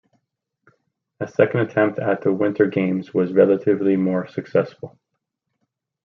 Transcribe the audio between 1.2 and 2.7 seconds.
second attempt at the winter